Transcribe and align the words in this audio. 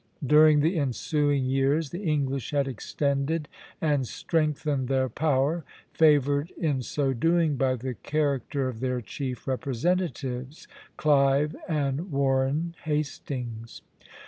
During 0.25 0.61
the 0.61 0.79
ensuing 0.79 1.45
years 1.45 1.91
the 1.91 2.01
English 2.01 2.49
had 2.49 2.67
extended 2.67 3.47
and 3.79 4.07
strengthened 4.07 4.87
their 4.87 5.09
power, 5.09 5.63
favored 5.93 6.49
in 6.57 6.81
so 6.81 7.13
doing 7.13 7.55
by 7.55 7.75
the 7.75 7.93
character 7.93 8.67
of 8.67 8.79
their 8.79 8.99
chief 8.99 9.47
representatives, 9.47 10.67
Clive 10.97 11.55
and 11.67 12.11
Warren 12.11 12.73
Hastings. 12.83 13.83